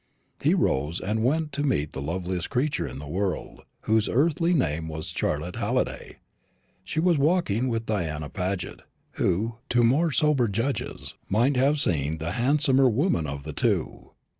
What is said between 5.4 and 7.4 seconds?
Halliday. She was